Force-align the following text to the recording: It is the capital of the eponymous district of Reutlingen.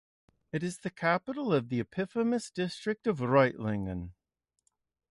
It 0.51 0.63
is 0.63 0.79
the 0.79 0.89
capital 0.89 1.53
of 1.53 1.69
the 1.69 1.79
eponymous 1.79 2.49
district 2.49 3.05
of 3.05 3.19
Reutlingen. 3.19 4.13